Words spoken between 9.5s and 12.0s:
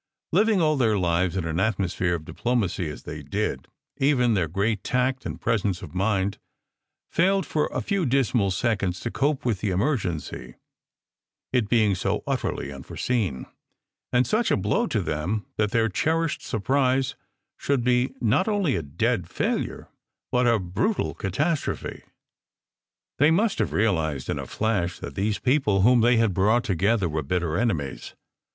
the emergency, it being